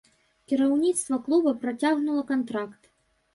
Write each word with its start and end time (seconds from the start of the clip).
Кіраўніцтва 0.53 1.19
клуба 1.27 1.53
працягнула 1.67 2.23
кантракт. 2.33 2.83